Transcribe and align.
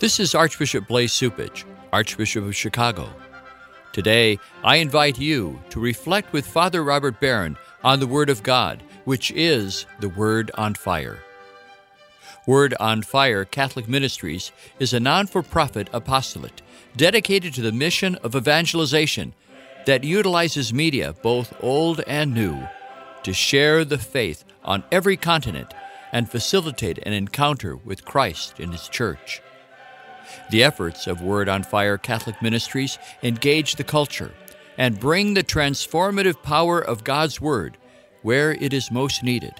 This 0.00 0.18
is 0.18 0.34
Archbishop 0.34 0.88
Blase 0.88 1.16
Cupich, 1.16 1.64
Archbishop 1.92 2.44
of 2.44 2.56
Chicago. 2.56 3.08
Today, 3.92 4.40
I 4.64 4.76
invite 4.76 5.20
you 5.20 5.60
to 5.70 5.78
reflect 5.78 6.32
with 6.32 6.48
Father 6.48 6.82
Robert 6.82 7.20
Barron 7.20 7.56
on 7.84 8.00
the 8.00 8.06
Word 8.08 8.28
of 8.28 8.42
God, 8.42 8.82
which 9.04 9.30
is 9.30 9.86
the 10.00 10.08
Word 10.08 10.50
on 10.56 10.74
Fire. 10.74 11.20
Word 12.44 12.74
on 12.80 13.02
Fire 13.02 13.44
Catholic 13.44 13.88
Ministries 13.88 14.50
is 14.80 14.92
a 14.92 14.98
non 14.98 15.28
for 15.28 15.44
profit 15.44 15.88
apostolate 15.92 16.60
dedicated 16.96 17.54
to 17.54 17.62
the 17.62 17.70
mission 17.70 18.16
of 18.16 18.34
evangelization 18.34 19.32
that 19.86 20.02
utilizes 20.02 20.74
media, 20.74 21.14
both 21.22 21.54
old 21.62 22.00
and 22.08 22.34
new, 22.34 22.66
to 23.22 23.32
share 23.32 23.84
the 23.84 23.98
faith 23.98 24.42
on 24.64 24.82
every 24.90 25.16
continent 25.16 25.72
and 26.12 26.28
facilitate 26.28 26.98
an 27.06 27.12
encounter 27.12 27.76
with 27.76 28.04
Christ 28.04 28.58
in 28.58 28.72
His 28.72 28.88
church. 28.88 29.40
The 30.50 30.62
efforts 30.62 31.06
of 31.06 31.22
Word 31.22 31.48
on 31.48 31.62
Fire 31.62 31.98
Catholic 31.98 32.40
Ministries 32.42 32.98
engage 33.22 33.76
the 33.76 33.84
culture 33.84 34.32
and 34.76 35.00
bring 35.00 35.34
the 35.34 35.44
transformative 35.44 36.42
power 36.42 36.80
of 36.80 37.04
God's 37.04 37.40
Word 37.40 37.78
where 38.22 38.52
it 38.52 38.72
is 38.72 38.90
most 38.90 39.22
needed. 39.22 39.54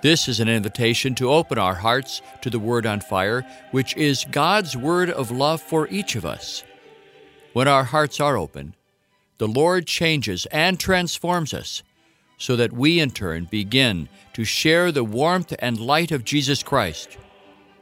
This 0.00 0.28
is 0.28 0.38
an 0.38 0.48
invitation 0.48 1.14
to 1.16 1.30
open 1.30 1.58
our 1.58 1.74
hearts 1.74 2.22
to 2.42 2.50
the 2.50 2.58
Word 2.58 2.86
on 2.86 3.00
Fire, 3.00 3.44
which 3.72 3.96
is 3.96 4.26
God's 4.30 4.76
word 4.76 5.10
of 5.10 5.30
love 5.30 5.60
for 5.60 5.88
each 5.88 6.14
of 6.14 6.24
us. 6.24 6.62
When 7.52 7.66
our 7.66 7.84
hearts 7.84 8.20
are 8.20 8.36
open, 8.36 8.74
the 9.38 9.48
Lord 9.48 9.86
changes 9.86 10.46
and 10.52 10.78
transforms 10.78 11.52
us 11.52 11.82
so 12.36 12.54
that 12.54 12.72
we 12.72 13.00
in 13.00 13.10
turn 13.10 13.46
begin 13.50 14.08
to 14.34 14.44
share 14.44 14.92
the 14.92 15.02
warmth 15.02 15.52
and 15.58 15.80
light 15.80 16.12
of 16.12 16.24
Jesus 16.24 16.62
Christ 16.62 17.16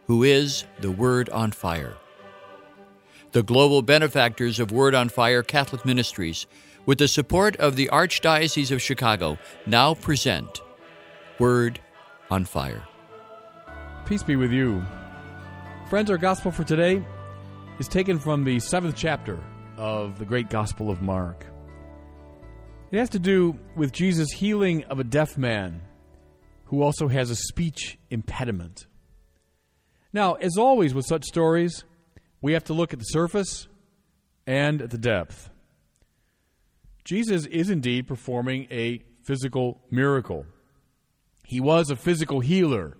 who 0.07 0.23
is 0.23 0.65
the 0.81 0.91
Word 0.91 1.29
on 1.31 1.51
Fire. 1.51 1.97
The 3.33 3.43
global 3.43 3.83
benefactors 3.83 4.61
of 4.61 4.71
Word 4.71 4.95
on 4.95 5.09
Fire 5.09 5.43
Catholic 5.43 5.85
Ministries, 5.85 6.47
with 6.87 6.99
the 6.99 7.09
support 7.09 7.57
of 7.57 7.77
the 7.77 7.89
Archdiocese 7.93 8.71
of 8.71 8.81
Chicago, 8.81 9.39
now 9.67 9.95
present 9.95 10.61
Word 11.39 11.81
on 12.31 12.45
Fire. 12.45 12.83
Peace 14.07 14.23
be 14.23 14.37
with 14.37 14.53
you. 14.53 14.85
Friends, 15.91 16.11
our 16.11 16.19
gospel 16.19 16.53
for 16.53 16.65
today 16.65 17.05
is 17.79 17.89
taken 17.89 18.19
from 18.19 18.45
the 18.45 18.61
seventh 18.61 18.95
chapter 18.97 19.39
of 19.77 20.19
the 20.19 20.25
great 20.25 20.49
Gospel 20.49 20.91
of 20.91 21.03
Mark. 21.03 21.45
It 22.93 22.99
has 22.99 23.11
to 23.11 23.19
do 23.19 23.59
with 23.75 23.93
Jesus' 23.93 24.31
healing 24.31 24.85
of 24.85 25.01
a 25.01 25.05
deaf 25.05 25.37
man 25.37 25.83
who 26.67 26.83
also 26.83 27.09
has 27.09 27.31
a 27.31 27.37
speech 27.37 27.99
impediment. 28.11 28.87
Now, 30.17 30.33
as 30.37 30.57
always 30.57 30.95
with 30.95 31.05
such 31.05 31.25
stories, 31.27 31.85
we 32.41 32.55
have 32.55 32.65
to 32.65 32.73
look 32.73 32.95
at 32.95 32.99
the 32.99 33.05
surface 33.05 33.69
and 34.47 34.81
at 34.81 34.89
the 34.89 34.97
depth. 34.97 35.51
Jesus 37.05 37.45
is 37.45 37.69
indeed 37.69 38.09
performing 38.09 38.67
a 38.71 39.03
physical 39.25 39.83
miracle. 39.91 40.47
He 41.45 41.61
was 41.61 41.91
a 41.91 41.97
physical 41.97 42.41
healer. 42.41 42.97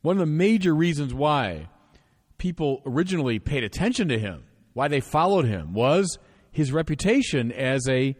One 0.00 0.14
of 0.14 0.20
the 0.20 0.26
major 0.26 0.72
reasons 0.72 1.12
why 1.12 1.68
people 2.38 2.80
originally 2.86 3.40
paid 3.40 3.64
attention 3.64 4.06
to 4.10 4.18
him, 4.18 4.44
why 4.74 4.86
they 4.86 5.00
followed 5.00 5.44
him, 5.44 5.72
was 5.72 6.20
his 6.52 6.70
reputation 6.70 7.50
as 7.50 7.88
a 7.88 8.14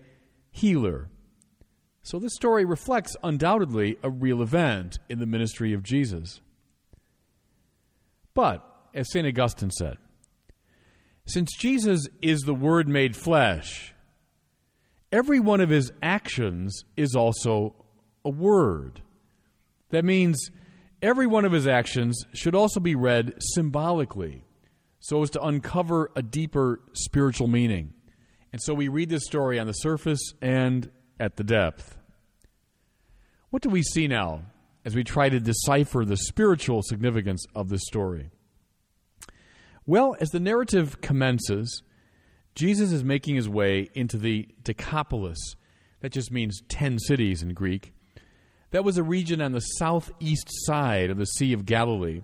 healer. 0.51 1.09
So 2.03 2.19
this 2.19 2.35
story 2.35 2.65
reflects 2.65 3.17
undoubtedly 3.23 3.97
a 4.03 4.11
real 4.11 4.43
event 4.43 4.99
in 5.09 5.21
the 5.21 5.27
ministry 5.27 5.73
of 5.73 5.85
Jesus. 5.85 6.41
But, 8.35 8.65
as 8.93 9.11
St. 9.11 9.27
Augustine 9.27 9.71
said, 9.71 9.97
since 11.27 11.57
Jesus 11.57 12.07
is 12.21 12.41
the 12.41 12.55
Word 12.55 12.89
made 12.89 13.17
flesh, 13.17 13.95
every 15.11 15.41
one 15.41 15.61
of 15.61 15.71
his 15.71 15.93
actions 16.03 16.85
is 16.97 17.15
also 17.15 17.75
a 18.25 18.31
word. 18.31 19.01
That 19.91 20.05
means 20.05 20.51
every 21.01 21.27
one 21.27 21.45
of 21.45 21.53
his 21.53 21.67
actions 21.67 22.25
should 22.35 22.55
also 22.55 22.81
be 22.81 22.95
read 22.95 23.35
symbolically 23.39 24.45
so 24.99 25.23
as 25.23 25.31
to 25.31 25.43
uncover 25.43 26.11
a 26.17 26.23
deeper 26.23 26.81
spiritual 26.95 27.47
meaning. 27.47 27.93
And 28.53 28.63
so 28.63 28.73
we 28.75 28.89
read 28.89 29.11
this 29.11 29.25
story 29.25 29.59
on 29.59 29.67
the 29.67 29.73
surface 29.73 30.33
and 30.41 30.91
at 31.21 31.37
the 31.37 31.45
depth. 31.45 31.97
What 33.51 33.63
do 33.63 33.69
we 33.69 33.83
see 33.83 34.09
now 34.09 34.43
as 34.85 34.95
we 34.95 35.05
try 35.05 35.29
to 35.29 35.41
decipher 35.41 36.05
the 36.05 36.17
spiritual 36.17 36.83
significance 36.83 37.45
of 37.55 37.69
this 37.69 37.83
story? 37.87 38.31
Well, 39.87 40.17
as 40.21 40.31
the 40.31 40.41
narrative 40.41 41.01
commences, 41.01 41.83
Jesus 42.55 42.93
is 42.93 43.05
making 43.05 43.37
his 43.37 43.49
way 43.49 43.89
into 43.95 44.17
the 44.17 44.49
Decapolis. 44.63 45.57
That 46.01 46.13
just 46.13 46.31
means 46.31 46.63
10 46.69 46.99
cities 46.99 47.43
in 47.43 47.55
Greek. 47.55 47.93
That 48.71 48.85
was 48.85 48.99
a 48.99 49.03
region 49.03 49.41
on 49.41 49.53
the 49.53 49.61
southeast 49.61 50.49
side 50.67 51.11
of 51.11 51.19
the 51.19 51.27
Sea 51.27 51.53
of 51.53 51.67
Galilee. 51.67 52.23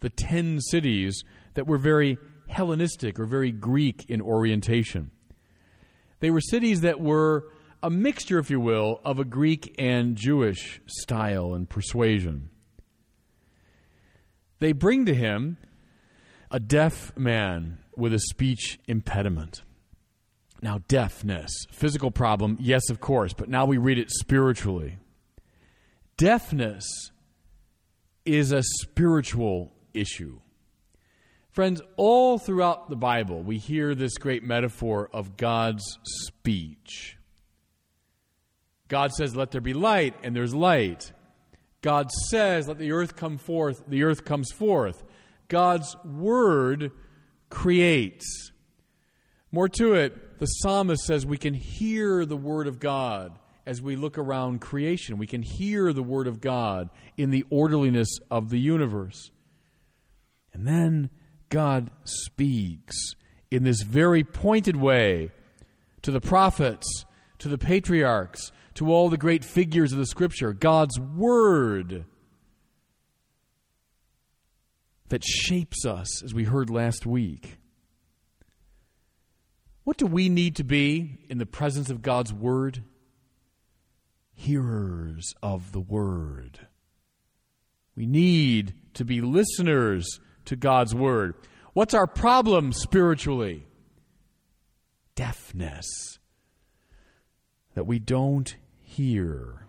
The 0.00 0.10
10 0.10 0.60
cities 0.60 1.22
that 1.54 1.66
were 1.66 1.78
very 1.78 2.18
Hellenistic 2.48 3.18
or 3.18 3.24
very 3.24 3.50
Greek 3.50 4.04
in 4.08 4.20
orientation. 4.20 5.10
They 6.20 6.30
were 6.30 6.40
cities 6.40 6.82
that 6.82 7.00
were 7.00 7.44
a 7.82 7.90
mixture, 7.90 8.38
if 8.38 8.50
you 8.50 8.60
will, 8.60 9.00
of 9.04 9.18
a 9.18 9.24
Greek 9.24 9.74
and 9.78 10.16
Jewish 10.16 10.80
style 10.86 11.54
and 11.54 11.68
persuasion. 11.68 12.50
They 14.60 14.72
bring 14.72 15.06
to 15.06 15.14
him 15.14 15.56
a 16.50 16.60
deaf 16.60 17.16
man 17.16 17.78
with 17.96 18.14
a 18.14 18.20
speech 18.20 18.78
impediment. 18.86 19.62
Now, 20.62 20.78
deafness, 20.86 21.50
physical 21.72 22.12
problem, 22.12 22.56
yes, 22.60 22.88
of 22.88 23.00
course, 23.00 23.32
but 23.32 23.48
now 23.48 23.64
we 23.66 23.78
read 23.78 23.98
it 23.98 24.10
spiritually. 24.10 24.98
Deafness 26.16 26.84
is 28.24 28.52
a 28.52 28.62
spiritual 28.62 29.72
issue. 29.92 30.38
Friends, 31.50 31.82
all 31.96 32.38
throughout 32.38 32.88
the 32.88 32.96
Bible, 32.96 33.42
we 33.42 33.58
hear 33.58 33.96
this 33.96 34.16
great 34.16 34.44
metaphor 34.44 35.10
of 35.12 35.36
God's 35.36 35.98
speech. 36.04 37.18
God 38.92 39.10
says, 39.14 39.34
Let 39.34 39.52
there 39.52 39.62
be 39.62 39.72
light, 39.72 40.14
and 40.22 40.36
there's 40.36 40.54
light. 40.54 41.12
God 41.80 42.10
says, 42.28 42.68
Let 42.68 42.76
the 42.76 42.92
earth 42.92 43.16
come 43.16 43.38
forth, 43.38 43.82
the 43.88 44.02
earth 44.02 44.26
comes 44.26 44.52
forth. 44.52 45.02
God's 45.48 45.96
word 46.04 46.92
creates. 47.48 48.52
More 49.50 49.70
to 49.70 49.94
it, 49.94 50.38
the 50.40 50.44
psalmist 50.44 51.06
says 51.06 51.24
we 51.24 51.38
can 51.38 51.54
hear 51.54 52.26
the 52.26 52.36
word 52.36 52.66
of 52.66 52.80
God 52.80 53.38
as 53.64 53.80
we 53.80 53.96
look 53.96 54.18
around 54.18 54.60
creation. 54.60 55.16
We 55.16 55.26
can 55.26 55.40
hear 55.40 55.94
the 55.94 56.02
word 56.02 56.26
of 56.26 56.42
God 56.42 56.90
in 57.16 57.30
the 57.30 57.46
orderliness 57.48 58.18
of 58.30 58.50
the 58.50 58.60
universe. 58.60 59.30
And 60.52 60.66
then 60.66 61.08
God 61.48 61.90
speaks 62.04 63.14
in 63.50 63.64
this 63.64 63.80
very 63.80 64.22
pointed 64.22 64.76
way 64.76 65.30
to 66.02 66.10
the 66.10 66.20
prophets, 66.20 67.06
to 67.38 67.48
the 67.48 67.56
patriarchs, 67.56 68.52
to 68.74 68.90
all 68.90 69.08
the 69.08 69.16
great 69.16 69.44
figures 69.44 69.92
of 69.92 69.98
the 69.98 70.06
Scripture, 70.06 70.52
God's 70.52 70.98
Word 70.98 72.04
that 75.08 75.22
shapes 75.24 75.84
us, 75.84 76.22
as 76.22 76.32
we 76.32 76.44
heard 76.44 76.70
last 76.70 77.04
week. 77.04 77.58
What 79.84 79.98
do 79.98 80.06
we 80.06 80.28
need 80.30 80.56
to 80.56 80.64
be 80.64 81.18
in 81.28 81.36
the 81.38 81.44
presence 81.44 81.90
of 81.90 82.00
God's 82.00 82.32
Word? 82.32 82.82
Hearers 84.32 85.34
of 85.42 85.72
the 85.72 85.80
Word. 85.80 86.66
We 87.94 88.06
need 88.06 88.74
to 88.94 89.04
be 89.04 89.20
listeners 89.20 90.18
to 90.46 90.56
God's 90.56 90.94
Word. 90.94 91.34
What's 91.74 91.92
our 91.92 92.06
problem 92.06 92.72
spiritually? 92.72 93.66
Deafness. 95.14 95.86
That 97.74 97.86
we 97.86 97.98
don't 97.98 98.56
hear. 98.96 99.66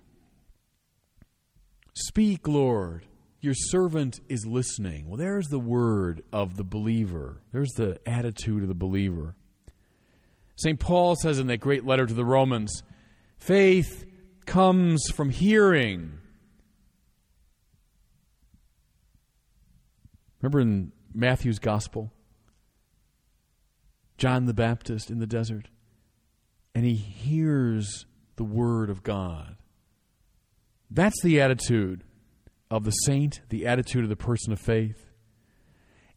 Speak, 1.94 2.48
Lord. 2.48 3.06
Your 3.42 3.54
servant 3.54 4.22
is 4.30 4.46
listening. 4.46 5.08
Well, 5.08 5.18
there's 5.18 5.48
the 5.48 5.60
word 5.60 6.24
of 6.32 6.56
the 6.56 6.64
believer. 6.64 7.42
There's 7.52 7.74
the 7.74 8.00
attitude 8.06 8.62
of 8.62 8.70
the 8.70 8.74
believer. 8.74 9.36
St. 10.56 10.80
Paul 10.80 11.16
says 11.16 11.40
in 11.40 11.48
that 11.48 11.58
great 11.58 11.86
letter 11.86 12.06
to 12.06 12.14
the 12.14 12.24
Romans 12.24 12.84
faith 13.38 14.06
comes 14.46 15.04
from 15.14 15.30
hearing. 15.30 16.20
Remember 20.42 20.62
in 20.62 20.92
Matthew's 21.14 21.60
gospel? 21.60 22.14
John 24.18 24.46
the 24.46 24.54
Baptist 24.54 25.10
in 25.10 25.20
the 25.20 25.28
desert. 25.28 25.68
And 26.76 26.86
he 26.86 26.96
hears 26.96 28.06
the 28.36 28.44
Word 28.44 28.90
of 28.90 29.04
God. 29.04 29.56
That's 30.90 31.22
the 31.24 31.42
attitude 31.42 32.04
of 32.70 32.84
the 32.84 32.92
saint, 32.92 33.42
the 33.50 33.66
attitude 33.66 34.04
of 34.04 34.10
the 34.10 34.16
person 34.16 34.54
of 34.54 34.60
faith. 34.60 35.12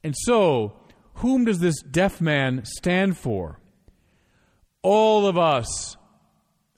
And 0.02 0.14
so, 0.16 0.76
whom 1.14 1.44
does 1.44 1.58
this 1.58 1.80
deaf 1.82 2.20
man 2.20 2.62
stand 2.64 3.18
for? 3.18 3.60
All 4.82 5.26
of 5.26 5.36
us, 5.36 5.96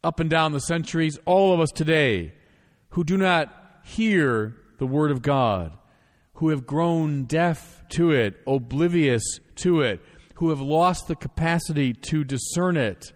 up 0.02 0.20
and 0.20 0.30
down 0.30 0.52
the 0.52 0.60
centuries, 0.60 1.18
all 1.26 1.52
of 1.52 1.60
us 1.60 1.70
today, 1.70 2.32
who 2.90 3.04
do 3.04 3.16
not 3.16 3.80
hear 3.84 4.56
the 4.78 4.86
Word 4.86 5.10
of 5.10 5.22
God, 5.22 5.76
who 6.34 6.50
have 6.50 6.66
grown 6.66 7.24
deaf 7.24 7.82
to 7.90 8.12
it, 8.12 8.36
oblivious 8.46 9.22
to 9.56 9.80
it, 9.80 10.00
who 10.34 10.50
have 10.50 10.60
lost 10.60 11.08
the 11.08 11.16
capacity 11.16 11.92
to 11.92 12.22
discern 12.24 12.76
it. 12.76 13.12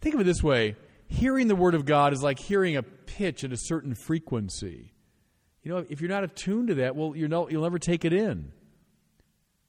Think 0.00 0.14
of 0.14 0.20
it 0.20 0.24
this 0.24 0.42
way 0.42 0.76
hearing 1.08 1.48
the 1.48 1.56
Word 1.56 1.74
of 1.74 1.86
God 1.86 2.12
is 2.12 2.22
like 2.22 2.38
hearing 2.38 2.76
a 2.76 2.82
pitch 2.82 3.42
at 3.44 3.52
a 3.52 3.56
certain 3.56 3.94
frequency. 3.94 4.92
You 5.62 5.72
know, 5.72 5.86
if 5.88 6.00
you're 6.00 6.10
not 6.10 6.24
attuned 6.24 6.68
to 6.68 6.74
that, 6.76 6.94
well, 6.94 7.16
you 7.16 7.28
know, 7.28 7.48
you'll 7.48 7.62
never 7.62 7.78
take 7.78 8.04
it 8.04 8.12
in. 8.12 8.52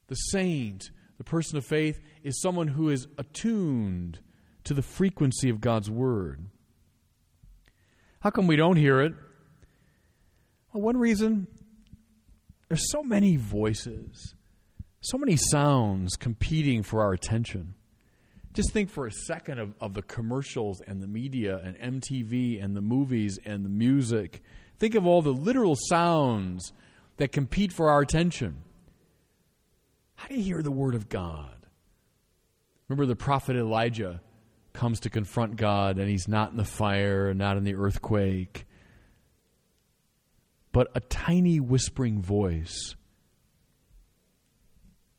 The 0.07 0.15
saint, 0.15 0.91
the 1.17 1.23
person 1.23 1.57
of 1.57 1.65
faith, 1.65 1.99
is 2.23 2.41
someone 2.41 2.67
who 2.67 2.89
is 2.89 3.07
attuned 3.17 4.19
to 4.65 4.73
the 4.73 4.81
frequency 4.81 5.49
of 5.49 5.61
God's 5.61 5.89
Word. 5.89 6.45
How 8.19 8.29
come 8.29 8.47
we 8.47 8.55
don't 8.55 8.75
hear 8.75 9.01
it? 9.01 9.13
Well, 10.73 10.83
one 10.83 10.97
reason 10.97 11.47
there's 12.67 12.91
so 12.91 13.01
many 13.01 13.35
voices, 13.35 14.35
so 15.01 15.17
many 15.17 15.35
sounds 15.35 16.15
competing 16.15 16.83
for 16.83 17.01
our 17.01 17.13
attention. 17.13 17.73
Just 18.53 18.71
think 18.71 18.89
for 18.89 19.05
a 19.05 19.11
second 19.11 19.59
of, 19.59 19.73
of 19.79 19.93
the 19.93 20.01
commercials 20.01 20.81
and 20.81 21.01
the 21.01 21.07
media 21.07 21.59
and 21.63 22.01
MTV 22.01 22.63
and 22.63 22.75
the 22.75 22.81
movies 22.81 23.37
and 23.45 23.63
the 23.63 23.69
music. 23.69 24.41
Think 24.77 24.95
of 24.95 25.05
all 25.05 25.21
the 25.21 25.29
literal 25.33 25.75
sounds 25.75 26.73
that 27.17 27.31
compete 27.31 27.71
for 27.71 27.89
our 27.89 28.01
attention. 28.01 28.63
How 30.15 30.27
do 30.27 30.35
you 30.35 30.43
hear 30.43 30.61
the 30.61 30.71
Word 30.71 30.95
of 30.95 31.09
God? 31.09 31.55
Remember 32.87 33.05
the 33.05 33.15
prophet 33.15 33.55
Elijah 33.55 34.21
comes 34.73 35.01
to 35.01 35.09
confront 35.09 35.55
God 35.55 35.99
and 35.99 36.09
he's 36.09 36.27
not 36.27 36.51
in 36.51 36.57
the 36.57 36.65
fire, 36.65 37.33
not 37.33 37.55
in 37.57 37.63
the 37.63 37.75
earthquake, 37.75 38.65
but 40.71 40.89
a 40.95 40.99
tiny 40.99 41.59
whispering 41.59 42.21
voice. 42.21 42.95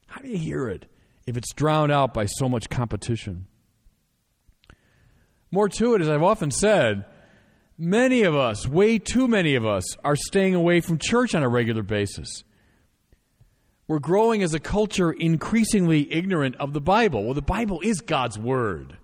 How 0.07 0.21
do 0.21 0.29
you 0.29 0.39
hear 0.39 0.69
it 0.69 0.87
if 1.27 1.37
it's 1.37 1.53
drowned 1.53 1.93
out 1.93 2.15
by 2.15 2.27
so 2.27 2.49
much 2.49 2.69
competition? 2.71 3.47
More 5.51 5.69
to 5.69 5.95
it, 5.95 6.01
as 6.01 6.09
I've 6.09 6.23
often 6.23 6.51
said, 6.51 7.05
many 7.77 8.23
of 8.23 8.37
us, 8.37 8.69
way 8.69 8.99
too 8.99 9.27
many 9.27 9.55
of 9.55 9.67
us, 9.67 9.97
are 10.05 10.17
staying 10.17 10.55
away 10.55 10.81
from 10.81 10.99
church 10.99 11.35
on 11.35 11.43
a 11.43 11.49
regular 11.49 11.83
basis. 11.83 12.45
We're 13.89 13.99
growing 13.99 14.45
as 14.45 14.55
a 14.55 14.61
culture 14.61 15.11
increasingly 15.11 16.13
ignorant 16.13 16.55
of 16.57 16.73
the 16.73 16.81
Bible. 16.81 17.25
Well, 17.25 17.35
the 17.35 17.43
Bible 17.43 17.81
is 17.83 18.01
God's 18.01 18.39
Word. 18.39 18.97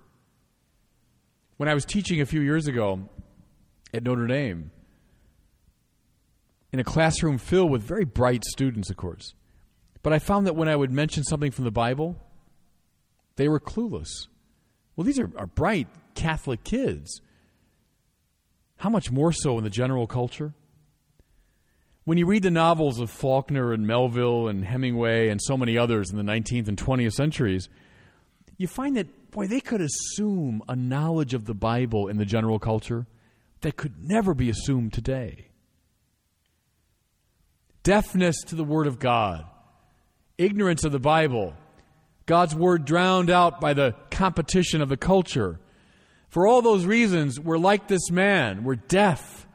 When 1.56 1.68
I 1.68 1.74
was 1.74 1.84
teaching 1.84 2.20
a 2.20 2.26
few 2.26 2.40
years 2.40 2.68
ago 2.68 3.08
at 3.92 4.04
Notre 4.04 4.28
Dame, 4.28 4.70
in 6.72 6.78
a 6.78 6.84
classroom 6.84 7.38
filled 7.38 7.70
with 7.70 7.82
very 7.82 8.04
bright 8.04 8.44
students, 8.44 8.90
of 8.90 8.96
course. 8.96 9.34
But 10.06 10.12
I 10.12 10.20
found 10.20 10.46
that 10.46 10.54
when 10.54 10.68
I 10.68 10.76
would 10.76 10.92
mention 10.92 11.24
something 11.24 11.50
from 11.50 11.64
the 11.64 11.72
Bible, 11.72 12.14
they 13.34 13.48
were 13.48 13.58
clueless. 13.58 14.28
Well, 14.94 15.04
these 15.04 15.18
are, 15.18 15.32
are 15.36 15.48
bright 15.48 15.88
Catholic 16.14 16.62
kids. 16.62 17.20
How 18.76 18.88
much 18.88 19.10
more 19.10 19.32
so 19.32 19.58
in 19.58 19.64
the 19.64 19.68
general 19.68 20.06
culture? 20.06 20.54
When 22.04 22.18
you 22.18 22.26
read 22.26 22.44
the 22.44 22.52
novels 22.52 23.00
of 23.00 23.10
Faulkner 23.10 23.72
and 23.72 23.84
Melville 23.84 24.46
and 24.46 24.64
Hemingway 24.64 25.28
and 25.28 25.42
so 25.42 25.56
many 25.56 25.76
others 25.76 26.12
in 26.12 26.16
the 26.16 26.22
19th 26.22 26.68
and 26.68 26.78
20th 26.78 27.14
centuries, 27.14 27.68
you 28.58 28.68
find 28.68 28.96
that, 28.96 29.32
boy, 29.32 29.48
they 29.48 29.58
could 29.58 29.80
assume 29.80 30.62
a 30.68 30.76
knowledge 30.76 31.34
of 31.34 31.46
the 31.46 31.54
Bible 31.54 32.06
in 32.06 32.16
the 32.16 32.24
general 32.24 32.60
culture 32.60 33.08
that 33.62 33.74
could 33.74 34.04
never 34.04 34.34
be 34.34 34.50
assumed 34.50 34.92
today 34.92 35.48
deafness 37.82 38.36
to 38.46 38.54
the 38.54 38.62
Word 38.62 38.86
of 38.86 39.00
God, 39.00 39.46
ignorance 40.38 40.84
of 40.84 40.92
the 40.92 40.98
Bible, 40.98 41.54
God's 42.26 42.54
Word 42.54 42.84
drowned 42.84 43.30
out 43.30 43.60
by 43.60 43.74
the 43.74 43.94
competition 44.10 44.82
of 44.82 44.88
the 44.88 44.96
culture. 44.96 45.60
For 46.28 46.46
all 46.46 46.62
those 46.62 46.84
reasons, 46.84 47.38
we're 47.40 47.58
like 47.58 47.88
this 47.88 48.10
man, 48.10 48.64
we're 48.64 48.76
deaf. 48.76 49.46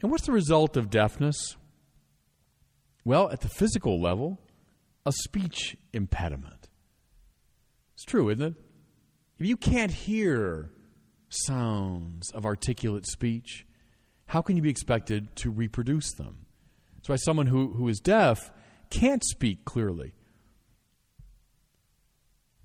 And 0.00 0.10
what's 0.10 0.26
the 0.26 0.32
result 0.32 0.76
of 0.76 0.90
deafness? 0.90 1.56
Well, 3.04 3.30
at 3.30 3.40
the 3.40 3.48
physical 3.48 4.00
level, 4.00 4.38
a 5.04 5.12
speech 5.12 5.76
impediment. 5.92 6.68
It's 7.94 8.04
true, 8.04 8.28
isn't 8.30 8.42
it? 8.42 8.54
If 9.38 9.46
you 9.46 9.56
can't 9.56 9.92
hear 9.92 10.70
sounds 11.28 12.30
of 12.32 12.46
articulate 12.46 13.06
speech, 13.06 13.66
how 14.26 14.42
can 14.42 14.56
you 14.56 14.62
be 14.62 14.70
expected 14.70 15.34
to 15.36 15.50
reproduce 15.50 16.12
them? 16.12 16.45
That's 17.06 17.22
why 17.22 17.24
someone 17.24 17.46
who, 17.46 17.72
who 17.72 17.86
is 17.86 18.00
deaf 18.00 18.50
can't 18.90 19.22
speak 19.22 19.64
clearly. 19.64 20.12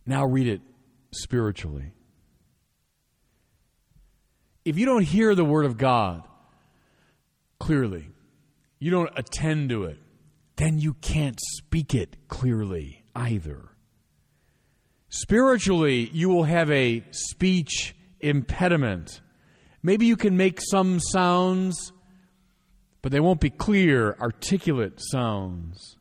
Now 0.04 0.26
read 0.26 0.48
it 0.48 0.62
spiritually. 1.12 1.94
If 4.66 4.80
you 4.80 4.88
don't 4.88 5.04
hear 5.04 5.36
the 5.36 5.46
Word 5.46 5.66
of 5.66 5.78
God 5.78 6.24
clearly, 7.60 8.10
you 8.80 8.90
don't 8.90 9.12
attend 9.16 9.70
to 9.70 9.84
it, 9.84 10.00
then 10.56 10.80
you 10.80 10.96
can't 10.96 11.40
speak 11.58 11.94
it 11.94 12.28
clearly 12.28 13.04
either. 13.16 13.70
Spiritually, 15.10 16.10
you 16.14 16.30
will 16.30 16.46
have 16.46 16.72
a 16.72 17.04
speech 17.12 17.96
impediment. 18.20 19.22
Maybe 19.84 20.08
you 20.08 20.18
can 20.18 20.36
make 20.36 20.60
some 20.60 21.00
sounds, 21.00 21.92
but 23.02 23.12
they 23.12 23.20
won't 23.20 23.40
be 23.40 23.50
clear, 23.50 24.16
articulate 24.20 25.00
sounds. 25.00 25.98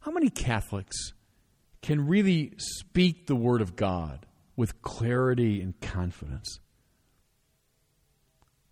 How 0.00 0.10
many 0.10 0.30
Catholics 0.30 1.12
can 1.80 2.06
really 2.06 2.52
speak 2.56 3.26
the 3.26 3.36
Word 3.36 3.60
of 3.60 3.76
God 3.76 4.26
with 4.56 4.82
clarity 4.82 5.60
and 5.60 5.80
confidence? 5.80 6.58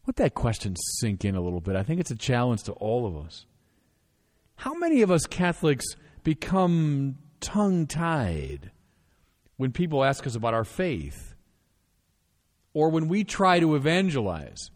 Let 0.06 0.17
that 0.17 0.35
question 0.35 0.75
sink 0.99 1.25
in 1.25 1.37
a 1.37 1.40
little 1.40 1.61
bit. 1.61 1.76
I 1.76 1.83
think 1.83 2.00
it's 2.00 2.11
a 2.11 2.16
challenge 2.16 2.64
to 2.64 2.73
all 2.73 3.07
of 3.07 3.16
us. 3.25 3.47
How 4.57 4.75
many 4.75 5.02
of 5.02 5.11
us 5.11 5.26
Catholics 5.26 5.87
become 6.25 7.16
tongue 7.40 7.87
tied 7.87 8.73
when 9.57 9.73
people 9.73 10.05
ask 10.05 10.26
us 10.26 10.35
about 10.35 10.55
our 10.55 10.64
faith? 10.64 11.31
or 12.73 12.88
when 12.88 13.09
we 13.09 13.25
try 13.25 13.61
to 13.61 13.75
evangelize, 13.75 14.71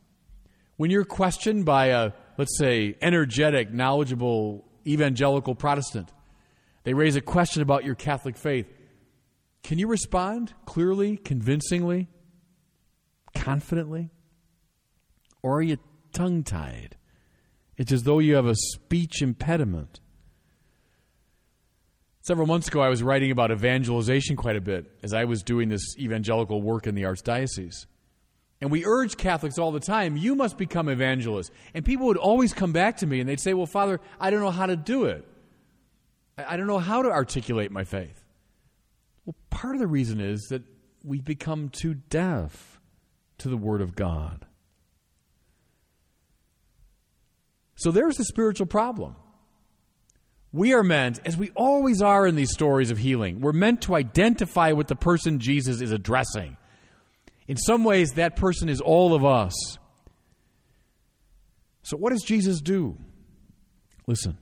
when 0.76 0.90
you're 0.90 1.04
questioned 1.04 1.64
by 1.64 1.86
a, 1.86 2.12
let's 2.36 2.56
say, 2.58 2.96
energetic, 3.00 3.72
knowledgeable 3.72 4.64
evangelical 4.86 5.54
Protestant, 5.54 6.12
they 6.82 6.94
raise 6.94 7.16
a 7.16 7.20
question 7.20 7.62
about 7.62 7.84
your 7.84 7.94
Catholic 7.94 8.36
faith. 8.36 8.66
Can 9.62 9.78
you 9.78 9.86
respond 9.86 10.52
clearly, 10.66 11.16
convincingly, 11.16 12.08
confidently? 13.34 14.10
Or 15.42 15.58
are 15.58 15.62
you 15.62 15.78
tongue 16.12 16.42
tied? 16.42 16.96
It's 17.76 17.92
as 17.92 18.02
though 18.02 18.18
you 18.18 18.36
have 18.36 18.46
a 18.46 18.54
speech 18.54 19.22
impediment. 19.22 20.00
Several 22.20 22.46
months 22.46 22.68
ago, 22.68 22.80
I 22.80 22.88
was 22.88 23.02
writing 23.02 23.30
about 23.30 23.50
evangelization 23.50 24.36
quite 24.36 24.56
a 24.56 24.60
bit 24.60 24.90
as 25.02 25.12
I 25.12 25.24
was 25.24 25.42
doing 25.42 25.68
this 25.68 25.96
evangelical 25.98 26.62
work 26.62 26.86
in 26.86 26.94
the 26.94 27.02
Archdiocese. 27.02 27.86
And 28.60 28.70
we 28.70 28.84
urge 28.84 29.16
Catholics 29.16 29.58
all 29.58 29.72
the 29.72 29.80
time, 29.80 30.16
you 30.16 30.34
must 30.34 30.56
become 30.56 30.88
evangelists. 30.88 31.50
And 31.74 31.84
people 31.84 32.06
would 32.06 32.16
always 32.16 32.52
come 32.52 32.72
back 32.72 32.98
to 32.98 33.06
me 33.06 33.20
and 33.20 33.28
they'd 33.28 33.40
say, 33.40 33.52
Well, 33.54 33.66
Father, 33.66 34.00
I 34.18 34.30
don't 34.30 34.40
know 34.40 34.50
how 34.50 34.66
to 34.66 34.76
do 34.76 35.04
it. 35.04 35.26
I 36.38 36.56
don't 36.56 36.66
know 36.66 36.78
how 36.78 37.02
to 37.02 37.10
articulate 37.10 37.70
my 37.70 37.84
faith. 37.84 38.24
Well, 39.24 39.36
part 39.50 39.74
of 39.74 39.80
the 39.80 39.86
reason 39.86 40.20
is 40.20 40.46
that 40.50 40.62
we 41.04 41.20
become 41.20 41.68
too 41.68 41.94
deaf 41.94 42.80
to 43.38 43.48
the 43.48 43.56
Word 43.56 43.80
of 43.80 43.94
God. 43.94 44.46
So 47.76 47.90
there's 47.90 48.18
a 48.18 48.24
spiritual 48.24 48.66
problem. 48.66 49.16
We 50.52 50.72
are 50.72 50.84
meant, 50.84 51.20
as 51.24 51.36
we 51.36 51.50
always 51.56 52.00
are 52.00 52.26
in 52.26 52.36
these 52.36 52.52
stories 52.52 52.92
of 52.92 52.98
healing, 52.98 53.40
we're 53.40 53.52
meant 53.52 53.82
to 53.82 53.96
identify 53.96 54.72
with 54.72 54.86
the 54.86 54.94
person 54.94 55.40
Jesus 55.40 55.80
is 55.80 55.90
addressing. 55.90 56.56
In 57.46 57.56
some 57.56 57.84
ways, 57.84 58.12
that 58.12 58.36
person 58.36 58.68
is 58.68 58.80
all 58.80 59.14
of 59.14 59.24
us. 59.24 59.54
So, 61.82 61.96
what 61.96 62.12
does 62.12 62.22
Jesus 62.22 62.60
do? 62.60 62.96
Listen. 64.06 64.38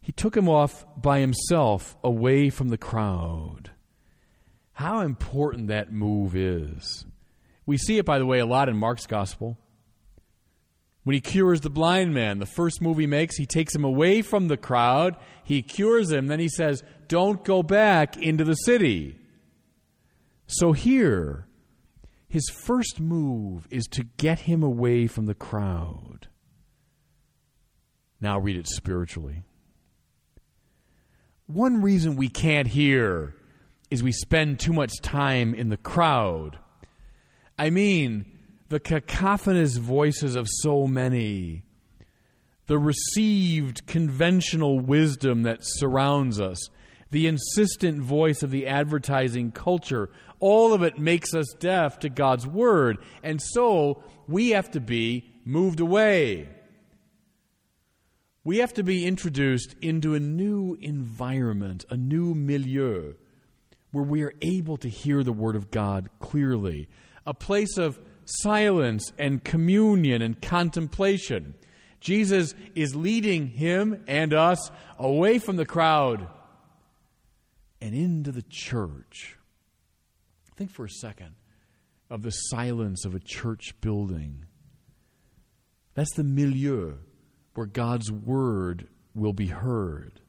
He 0.00 0.12
took 0.12 0.36
him 0.36 0.48
off 0.48 0.86
by 1.00 1.20
himself 1.20 1.96
away 2.02 2.50
from 2.50 2.68
the 2.68 2.78
crowd. 2.78 3.70
How 4.72 5.00
important 5.00 5.68
that 5.68 5.92
move 5.92 6.34
is. 6.34 7.04
We 7.66 7.76
see 7.76 7.98
it, 7.98 8.06
by 8.06 8.18
the 8.18 8.26
way, 8.26 8.38
a 8.38 8.46
lot 8.46 8.68
in 8.68 8.76
Mark's 8.76 9.06
gospel. 9.06 9.58
When 11.04 11.14
he 11.14 11.20
cures 11.20 11.60
the 11.60 11.70
blind 11.70 12.14
man, 12.14 12.38
the 12.38 12.46
first 12.46 12.80
move 12.80 12.98
he 12.98 13.06
makes, 13.06 13.36
he 13.36 13.46
takes 13.46 13.74
him 13.74 13.84
away 13.84 14.22
from 14.22 14.48
the 14.48 14.56
crowd, 14.56 15.16
he 15.44 15.62
cures 15.62 16.10
him, 16.10 16.26
then 16.26 16.40
he 16.40 16.48
says, 16.48 16.82
Don't 17.08 17.44
go 17.44 17.62
back 17.62 18.16
into 18.16 18.44
the 18.44 18.54
city. 18.54 19.18
So 20.46 20.72
here, 20.72 21.46
his 22.30 22.48
first 22.48 23.00
move 23.00 23.66
is 23.70 23.86
to 23.86 24.04
get 24.16 24.38
him 24.40 24.62
away 24.62 25.08
from 25.08 25.26
the 25.26 25.34
crowd. 25.34 26.28
Now 28.20 28.38
read 28.38 28.56
it 28.56 28.68
spiritually. 28.68 29.42
One 31.46 31.82
reason 31.82 32.14
we 32.14 32.28
can't 32.28 32.68
hear 32.68 33.34
is 33.90 34.04
we 34.04 34.12
spend 34.12 34.60
too 34.60 34.72
much 34.72 34.92
time 35.02 35.52
in 35.54 35.70
the 35.70 35.76
crowd. 35.76 36.56
I 37.58 37.70
mean, 37.70 38.26
the 38.68 38.78
cacophonous 38.78 39.78
voices 39.78 40.36
of 40.36 40.46
so 40.48 40.86
many, 40.86 41.64
the 42.68 42.78
received 42.78 43.88
conventional 43.88 44.78
wisdom 44.78 45.42
that 45.42 45.58
surrounds 45.62 46.40
us, 46.40 46.60
the 47.10 47.26
insistent 47.26 48.00
voice 48.00 48.44
of 48.44 48.52
the 48.52 48.68
advertising 48.68 49.50
culture, 49.50 50.10
all 50.40 50.72
of 50.72 50.82
it 50.82 50.98
makes 50.98 51.34
us 51.34 51.54
deaf 51.58 51.98
to 52.00 52.08
God's 52.08 52.46
word. 52.46 52.98
And 53.22 53.40
so 53.40 54.02
we 54.26 54.50
have 54.50 54.70
to 54.72 54.80
be 54.80 55.30
moved 55.44 55.80
away. 55.80 56.48
We 58.42 58.58
have 58.58 58.72
to 58.74 58.82
be 58.82 59.06
introduced 59.06 59.74
into 59.82 60.14
a 60.14 60.20
new 60.20 60.76
environment, 60.80 61.84
a 61.90 61.96
new 61.96 62.34
milieu, 62.34 63.14
where 63.92 64.04
we 64.04 64.22
are 64.22 64.32
able 64.40 64.78
to 64.78 64.88
hear 64.88 65.22
the 65.22 65.32
Word 65.32 65.56
of 65.56 65.70
God 65.70 66.08
clearly, 66.20 66.88
a 67.26 67.34
place 67.34 67.76
of 67.76 68.00
silence 68.24 69.12
and 69.18 69.44
communion 69.44 70.22
and 70.22 70.40
contemplation. 70.40 71.54
Jesus 72.00 72.54
is 72.74 72.96
leading 72.96 73.48
him 73.48 74.02
and 74.06 74.32
us 74.32 74.70
away 74.98 75.38
from 75.38 75.56
the 75.56 75.66
crowd 75.66 76.26
and 77.80 77.94
into 77.94 78.32
the 78.32 78.44
church. 78.48 79.36
Think 80.60 80.72
for 80.72 80.84
a 80.84 80.90
second 80.90 81.36
of 82.10 82.20
the 82.20 82.30
silence 82.30 83.06
of 83.06 83.14
a 83.14 83.18
church 83.18 83.72
building. 83.80 84.44
That's 85.94 86.12
the 86.12 86.22
milieu 86.22 86.96
where 87.54 87.64
God's 87.64 88.12
word 88.12 88.86
will 89.14 89.32
be 89.32 89.46
heard. 89.46 90.20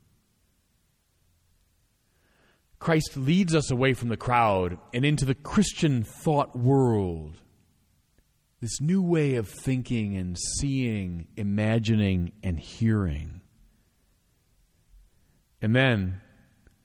Christ 2.80 3.18
leads 3.18 3.54
us 3.54 3.72
away 3.72 3.94
from 3.94 4.08
the 4.08 4.16
crowd 4.16 4.78
and 4.94 5.04
into 5.04 5.26
the 5.26 5.36
Christian 5.36 6.02
thought 6.02 6.58
world. 6.58 7.36
This 8.62 8.80
new 8.80 9.02
way 9.02 9.36
of 9.36 9.50
thinking 9.50 10.16
and 10.16 10.38
seeing, 10.40 11.28
imagining, 11.36 12.32
and 12.42 12.58
hearing. 12.58 13.42
And 15.62 15.76
then, 15.76 16.22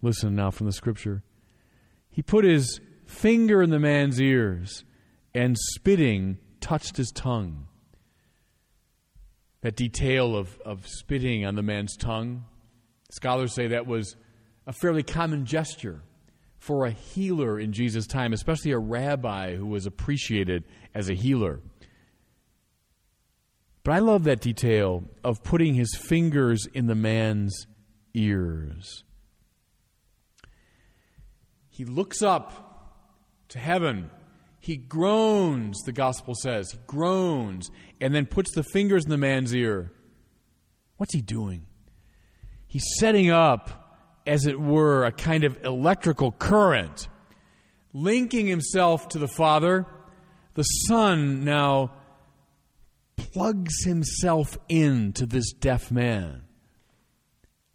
listen 0.03 0.35
now 0.35 0.51
from 0.51 0.67
the 0.67 0.73
scripture. 0.73 1.23
He 2.11 2.23
put 2.23 2.45
his 2.45 2.81
finger 3.07 3.63
in 3.63 3.71
the 3.71 3.79
man's 3.79 4.21
ears 4.21 4.85
and 5.35 5.57
spitting 5.59 6.39
touched 6.61 6.97
his 6.97 7.11
tongue 7.11 7.67
that 9.63 9.75
detail 9.75 10.37
of, 10.37 10.61
of 10.65 10.87
spitting 10.87 11.45
on 11.45 11.57
the 11.57 11.63
man's 11.63 11.97
tongue. 11.97 12.45
Scholars 13.11 13.53
say 13.53 13.69
that 13.69 13.87
was 13.87 14.17
a 14.67 14.73
fairly 14.73 15.03
common 15.03 15.45
gesture 15.45 16.03
for 16.59 16.87
a 16.87 16.91
healer 16.91 17.59
in 17.59 17.73
Jesus' 17.73 18.07
time, 18.07 18.33
especially 18.33 18.73
a 18.73 18.79
rabbi 18.79 19.57
who 19.57 19.67
was 19.67 19.87
appreciated 19.87 20.65
as 20.95 21.09
a 21.09 21.15
healer. 21.15 21.61
But 23.83 23.93
I 23.95 23.99
love 24.01 24.25
that 24.25 24.41
detail 24.41 25.05
of 25.23 25.43
putting 25.43 25.75
his 25.75 25.95
fingers 25.95 26.67
in 26.73 26.87
the 26.87 26.95
man's 26.95 27.67
ears. 28.15 29.05
He 31.69 31.85
looks 31.85 32.23
up 32.23 32.66
to 33.49 33.59
heaven 33.59 34.11
he 34.67 34.77
groans, 34.77 35.81
the 35.83 35.93
gospel 35.93 36.35
says. 36.35 36.73
He 36.73 36.79
groans 36.89 37.71
and 38.01 38.13
then 38.13 38.27
puts 38.27 38.53
the 38.53 38.65
fingers 38.65 39.05
in 39.05 39.11
the 39.11 39.17
man's 39.17 39.55
ear. 39.55 39.93
What's 40.97 41.15
he 41.15 41.21
doing? 41.21 41.67
He's 42.67 42.83
setting 42.99 43.31
up, 43.31 44.03
as 44.27 44.45
it 44.45 44.59
were, 44.59 45.05
a 45.05 45.13
kind 45.13 45.45
of 45.45 45.65
electrical 45.65 46.33
current, 46.33 47.07
linking 47.93 48.49
himself 48.49 49.09
to 49.11 49.21
the 49.21 49.29
Father. 49.29 49.87
The 50.55 50.65
Son 50.65 51.45
now 51.45 51.93
plugs 53.15 53.85
himself 53.85 54.59
into 54.69 55.27
this 55.27 55.53
deaf 55.53 55.93
man. 55.93 56.43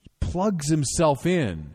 He 0.01 0.09
plugs 0.19 0.69
himself 0.69 1.25
in 1.25 1.73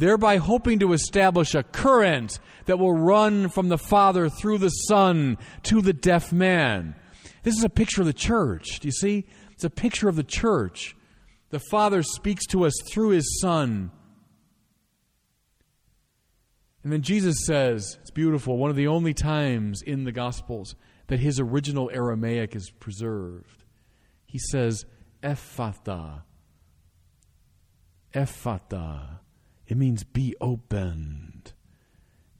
thereby 0.00 0.38
hoping 0.38 0.78
to 0.80 0.92
establish 0.92 1.54
a 1.54 1.62
current 1.62 2.38
that 2.66 2.78
will 2.78 2.92
run 2.92 3.48
from 3.48 3.68
the 3.68 3.78
Father 3.78 4.28
through 4.28 4.58
the 4.58 4.68
Son 4.68 5.38
to 5.64 5.80
the 5.80 5.92
deaf 5.92 6.32
man. 6.32 6.94
This 7.42 7.56
is 7.56 7.64
a 7.64 7.70
picture 7.70 8.02
of 8.02 8.06
the 8.06 8.12
church. 8.12 8.80
Do 8.80 8.88
you 8.88 8.92
see? 8.92 9.26
It's 9.52 9.64
a 9.64 9.70
picture 9.70 10.08
of 10.08 10.16
the 10.16 10.24
church. 10.24 10.96
The 11.50 11.60
Father 11.70 12.02
speaks 12.02 12.46
to 12.46 12.64
us 12.64 12.74
through 12.90 13.10
His 13.10 13.40
Son. 13.40 13.90
And 16.82 16.92
then 16.92 17.02
Jesus 17.02 17.36
says, 17.46 17.98
it's 18.00 18.10
beautiful, 18.10 18.56
one 18.56 18.70
of 18.70 18.76
the 18.76 18.86
only 18.86 19.12
times 19.12 19.82
in 19.82 20.04
the 20.04 20.12
Gospels 20.12 20.74
that 21.08 21.20
his 21.20 21.38
original 21.38 21.90
Aramaic 21.92 22.56
is 22.56 22.70
preserved. 22.70 23.64
He 24.24 24.38
says, 24.38 24.86
Ephphatha. 25.22 26.22
Ephphatha. 28.14 29.18
It 29.70 29.76
means 29.76 30.02
be 30.02 30.34
opened. 30.40 31.52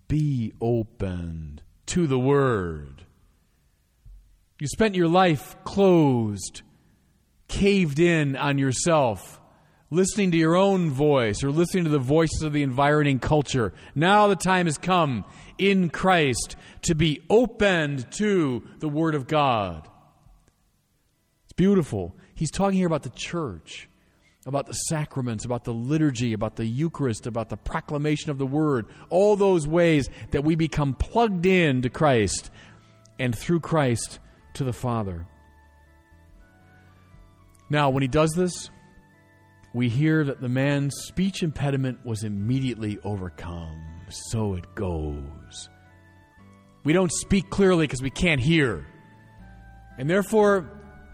Be 0.09 0.53
opened 0.61 1.63
to 1.87 2.09
the 2.09 2.19
Word. 2.19 3.05
You 4.59 4.67
spent 4.67 4.97
your 4.97 5.07
life 5.07 5.57
closed, 5.63 6.63
caved 7.47 8.01
in 8.01 8.35
on 8.35 8.59
yourself, 8.59 9.41
listening 9.91 10.33
to 10.33 10.37
your 10.37 10.57
own 10.57 10.91
voice 10.91 11.45
or 11.45 11.53
listening 11.53 11.85
to 11.85 11.91
the 11.91 12.01
voices 12.01 12.43
of 12.43 12.53
the 12.53 12.65
environing 12.65 13.21
culture. 13.21 13.73
Now 13.95 14.27
the 14.27 14.35
time 14.35 14.67
has 14.67 14.77
come 14.77 15.25
in 15.57 15.89
Christ 15.89 16.57
to 16.83 16.97
be 16.97 17.23
opened 17.31 18.11
to 18.15 18.67
the 18.81 18.89
Word 18.89 19.15
of 19.15 19.29
God. 19.29 19.89
It's 21.45 21.53
beautiful. 21.53 22.17
He's 22.35 22.51
talking 22.51 22.77
here 22.77 22.89
about 22.89 23.05
the 23.05 23.11
church 23.11 23.89
about 24.47 24.67
the 24.67 24.73
sacraments, 24.73 25.45
about 25.45 25.65
the 25.65 25.73
liturgy, 25.73 26.33
about 26.33 26.57
the 26.57 26.65
Eucharist, 26.65 27.27
about 27.27 27.51
the 27.51 27.57
proclamation 27.57 28.31
of 28.31 28.39
the 28.39 28.47
Word, 28.47 28.87
all 29.11 29.37
those 29.37 29.67
ways 29.67 30.09
that 30.31 30.45
we 30.45 30.55
become 30.55 30.95
plugged 30.95 31.45
in 31.45 31.83
to 31.83 31.91
Christ 31.91 32.51
and 33.19 33.37
through 33.37 33.61
Christ 33.61 34.19
to 34.55 34.65
the 34.65 34.73
Father. 34.73 35.27
Now, 37.69 37.91
when 37.91 38.03
he 38.03 38.09
does 38.09 38.33
this, 38.33 38.71
we 39.73 39.89
hear 39.89 40.25
that 40.25 40.41
the 40.41 40.49
man's 40.49 40.95
speech 41.07 41.43
impediment 41.43 42.05
was 42.05 42.25
immediately 42.25 42.99
overcome. 43.05 43.81
So 44.09 44.55
it 44.55 44.75
goes. 44.75 45.69
We 46.83 46.93
don't 46.93 47.13
speak 47.13 47.51
clearly 47.51 47.87
because 47.87 48.03
we 48.03 48.11
can't 48.11 48.41
hear. 48.41 48.87
And 49.99 50.09
therefore, 50.11 50.69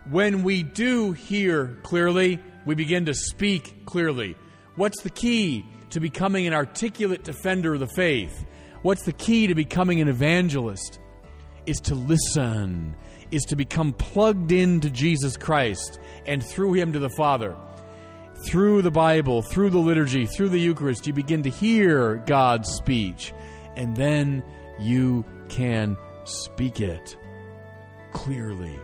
when 0.09 0.45
we 0.45 0.63
do 0.63 1.13
hear 1.13 1.79
clearly, 1.83 2.41
we 2.67 2.75
begin 2.75 3.07
to 3.07 3.15
speak 3.15 3.87
clearly. 3.87 4.37
What's 4.75 5.01
the 5.03 5.11
key 5.11 5.65
to 5.91 6.01
becoming 6.01 6.47
an 6.47 6.53
articulate 6.53 7.25
defender 7.25 7.75
of 7.75 7.81
the 7.81 7.87
faith? 7.87 8.45
What's 8.83 9.05
the 9.05 9.13
key 9.13 9.47
to 9.47 9.55
becoming 9.55 10.01
an 10.01 10.09
evangelist? 10.09 11.01
Is 11.65 11.79
to 11.81 11.95
listen, 11.95 12.95
is 13.31 13.43
to 13.45 13.57
become 13.57 13.93
plugged 13.93 14.53
into 14.53 14.91
Jesus 14.91 15.37
Christ 15.37 15.99
and 16.27 16.45
through 16.45 16.75
Him 16.75 16.93
to 16.93 16.99
the 16.99 17.09
Father. 17.09 17.57
Through 18.45 18.83
the 18.83 18.91
Bible, 18.91 19.41
through 19.41 19.71
the 19.71 19.79
liturgy, 19.79 20.27
through 20.27 20.51
the 20.51 20.61
Eucharist, 20.61 21.07
you 21.07 21.15
begin 21.15 21.43
to 21.45 21.51
hear 21.51 22.17
God's 22.27 22.69
speech, 22.69 23.33
and 23.77 23.97
then 23.97 24.45
you 24.79 25.25
can 25.49 25.97
speak 26.25 26.81
it 26.81 27.17
clearly, 28.13 28.79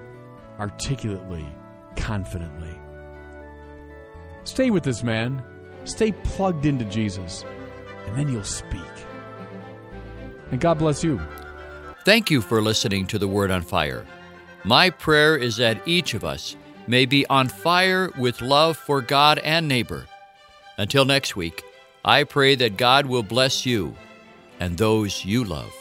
articulately, 0.59 1.47
confidently. 1.97 2.82
Stay 4.45 4.71
with 4.71 4.83
this 4.83 5.03
man. 5.03 5.43
Stay 5.85 6.13
plugged 6.13 6.67
into 6.67 6.85
Jesus, 6.85 7.45
and 8.07 8.17
then 8.17 8.29
you'll 8.29 8.45
speak. 8.45 8.81
And 10.51 10.61
God 10.61 10.79
bless 10.79 11.03
you. 11.03 11.21
Thank 12.05 12.31
you 12.31 12.41
for 12.41 12.61
listening 12.61 13.07
to 13.09 13.19
The 13.19 13.29
Word 13.29 13.51
on 13.51 13.63
Fire. 13.63 14.07
My 14.65 14.91
prayer 14.91 15.37
is 15.37 15.57
that 15.57 15.81
each 15.87 16.15
of 16.15 16.25
us 16.25 16.57
may 16.87 17.07
be 17.07 17.27
on 17.27 17.49
fire 17.49 18.11
with 18.19 18.43
love 18.43 18.77
for 18.77 19.01
God 19.01 19.39
and 19.39 19.69
neighbor. 19.69 20.07
Until 20.79 21.05
next 21.05 21.37
week, 21.37 21.63
I 22.05 22.25
pray 22.25 22.55
that 22.57 22.77
God 22.77 23.07
will 23.07 23.23
bless 23.23 23.65
you 23.65 23.97
and 24.59 24.77
those 24.79 25.25
you 25.25 25.45
love. 25.45 25.73